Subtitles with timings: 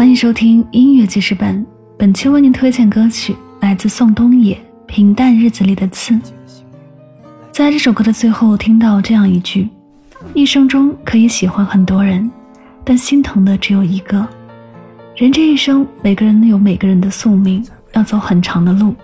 [0.00, 1.62] 欢迎收听音乐记事本，
[1.98, 4.54] 本期为您推荐歌曲来自宋冬野
[4.86, 6.14] 《平淡日子里的刺》。
[7.52, 9.68] 在这首歌的最后，听到这样一句
[10.32, 12.30] ：“一生中可以喜欢很多人，
[12.82, 14.26] 但心疼的只有一个。”
[15.16, 17.62] 人这一生，每个人有每个人的宿命，
[17.92, 18.94] 要走很长的路，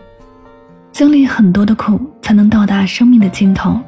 [0.93, 3.79] 经历很多的苦，才能到达生命的尽头。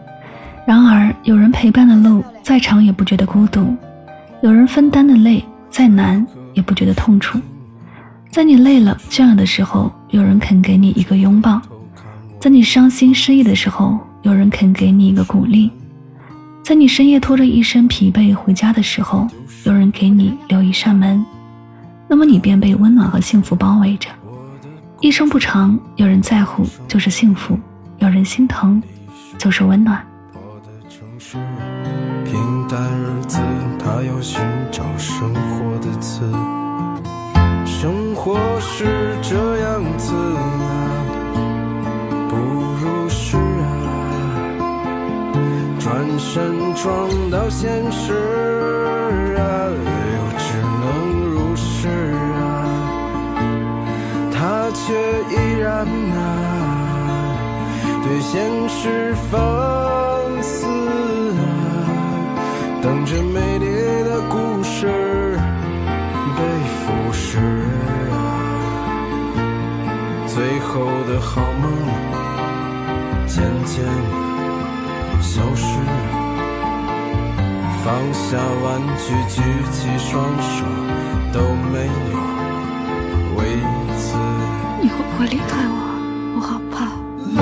[0.66, 3.74] 然而，有人陪伴的路再长也不觉得孤独，
[4.42, 6.26] 有人分担的累再难
[6.58, 7.40] 也不觉得痛楚。
[8.30, 11.60] 在你累了、倦了的时候，有人肯给你一个拥抱；
[12.40, 15.70] 在你伤心失意的时候，有人肯给你一个鼓励；
[16.64, 19.28] 在你深夜拖着一身疲惫回家的时候，
[19.64, 21.24] 有人给你留一扇门。
[22.08, 24.08] 那么你便被温暖和幸福包围着。
[25.00, 27.56] 一生不长，有人在乎就是幸福，
[27.98, 28.82] 有人心疼
[29.38, 30.04] 就是温暖。
[30.34, 31.38] 我的城市
[32.24, 33.38] 平淡日子，
[33.98, 36.20] 他要寻找生活的刺。
[37.66, 38.86] 生活是
[39.22, 40.40] 这样子啊，
[42.28, 43.66] 不如是啊，
[45.80, 48.14] 转身撞到现实
[49.36, 50.86] 啊，又只能
[51.32, 51.88] 如是
[52.36, 52.38] 啊。
[54.30, 54.94] 他却
[55.28, 56.16] 依然啊，
[58.04, 58.38] 对现
[58.68, 59.38] 实放
[60.40, 60.68] 肆
[61.32, 61.42] 啊。
[62.80, 63.40] 等着美
[70.68, 71.72] 后的好梦
[73.26, 73.82] 渐渐
[75.22, 75.64] 消失。
[77.82, 78.66] 放下玩
[78.98, 79.40] 具，举
[79.72, 80.66] 起双手，
[81.32, 81.40] 都
[81.72, 82.18] 没有
[83.34, 83.40] 为
[83.96, 84.14] 此。
[84.82, 85.74] 你会不会离开我？
[86.36, 86.76] 我好怕。
[87.24, 87.34] 你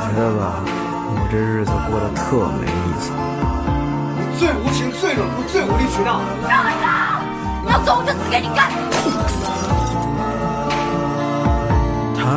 [0.00, 0.64] 觉得吧？
[0.64, 2.24] 我这日子过得特
[2.58, 3.12] 没意思。
[4.16, 6.22] 你最无情、最冷酷、最无理取闹。
[6.48, 7.20] 让开！
[7.66, 8.72] 你要走，我就死给你看。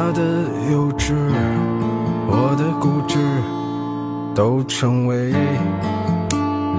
[0.10, 0.24] 我的
[0.72, 1.14] 幼稚，
[2.26, 3.20] 我的固执，
[4.34, 5.30] 都成为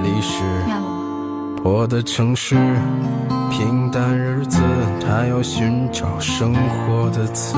[0.03, 0.43] 历史。
[1.62, 2.56] 破的城市，
[3.49, 4.59] 平淡日子，
[5.00, 7.56] 他要寻找生活的刺。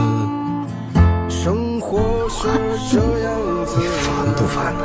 [1.30, 2.46] 生活是
[2.90, 4.84] 这样子，你烦不烦呢？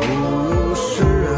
[0.00, 1.36] 不是啊，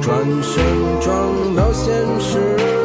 [0.00, 0.64] 转身
[0.98, 2.81] 撞到现实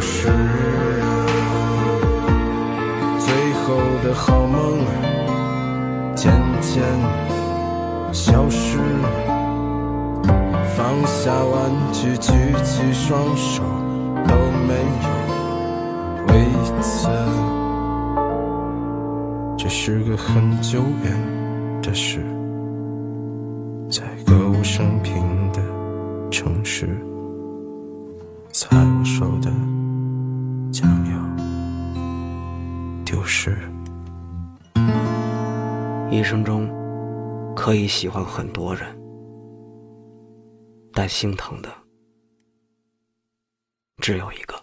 [0.00, 0.28] 是。
[3.18, 4.84] 最后的好梦
[6.14, 6.82] 渐渐
[8.12, 8.78] 消失，
[10.76, 12.32] 放下玩具，举
[12.64, 13.62] 起双手，
[14.26, 14.34] 都
[14.66, 15.08] 没有
[16.28, 16.32] 为
[16.80, 17.08] 此。
[19.56, 22.24] 这是个很久远的事，
[23.90, 25.14] 在歌舞升平
[25.52, 25.60] 的
[26.30, 26.98] 城市，
[36.10, 36.68] 一生中
[37.54, 39.00] 可以喜欢很多人，
[40.92, 41.68] 但心疼的
[43.98, 44.59] 只有一个。